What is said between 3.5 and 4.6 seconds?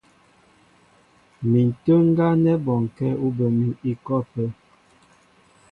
mi ikɔ ápə́.